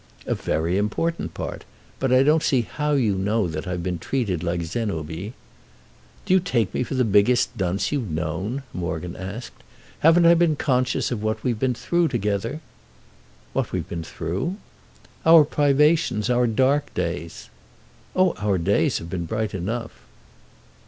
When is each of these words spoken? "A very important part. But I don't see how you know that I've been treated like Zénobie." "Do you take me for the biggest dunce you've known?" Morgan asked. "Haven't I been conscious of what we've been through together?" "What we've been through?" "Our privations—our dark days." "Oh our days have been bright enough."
"A 0.25 0.33
very 0.33 0.79
important 0.79 1.35
part. 1.35 1.63
But 1.99 2.11
I 2.11 2.23
don't 2.23 2.41
see 2.41 2.61
how 2.61 2.93
you 2.93 3.13
know 3.13 3.47
that 3.47 3.67
I've 3.67 3.83
been 3.83 3.99
treated 3.99 4.41
like 4.41 4.61
Zénobie." 4.61 5.33
"Do 6.25 6.33
you 6.33 6.39
take 6.39 6.73
me 6.73 6.81
for 6.81 6.95
the 6.95 7.05
biggest 7.05 7.55
dunce 7.55 7.91
you've 7.91 8.09
known?" 8.09 8.63
Morgan 8.73 9.15
asked. 9.15 9.61
"Haven't 9.99 10.25
I 10.25 10.33
been 10.33 10.55
conscious 10.55 11.11
of 11.11 11.21
what 11.21 11.43
we've 11.43 11.59
been 11.59 11.75
through 11.75 12.07
together?" 12.07 12.61
"What 13.53 13.71
we've 13.71 13.87
been 13.87 14.03
through?" 14.03 14.55
"Our 15.23 15.43
privations—our 15.43 16.47
dark 16.47 16.91
days." 16.95 17.51
"Oh 18.15 18.33
our 18.39 18.57
days 18.57 18.97
have 18.97 19.07
been 19.11 19.25
bright 19.25 19.53
enough." 19.53 19.91